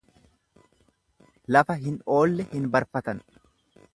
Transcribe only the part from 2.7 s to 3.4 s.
barfatan.